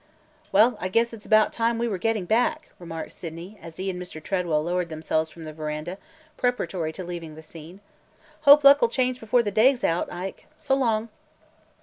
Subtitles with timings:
[0.51, 4.01] "Well, guess it 's about time we were getting back," remarked Sydney, as he and
[4.01, 4.19] Mr.
[4.19, 5.99] Tredwell lowered themselves from the veranda,
[6.37, 7.81] preparatory to leaving the scene.
[8.41, 10.47] "Hope luck 'll change before the day 's out, Ike!
[10.57, 11.09] So long!"